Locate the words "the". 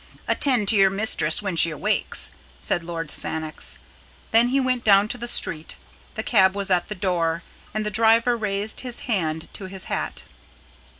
5.19-5.27, 6.15-6.23, 6.87-6.95, 7.85-7.91